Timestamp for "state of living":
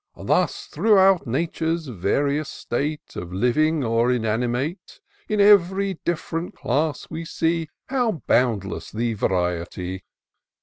2.49-3.83